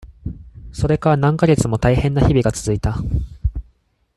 [0.73, 2.97] それから何ヶ月もたいへんな日々が続いた。